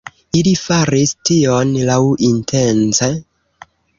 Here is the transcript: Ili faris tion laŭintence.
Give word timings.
Ili 0.37 0.53
faris 0.61 1.11
tion 1.31 1.75
laŭintence. 1.91 3.13